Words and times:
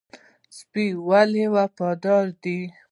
سپی 0.57 0.85
ولې 1.07 1.45
وفادار 1.55 2.25
دی؟ 2.41 2.59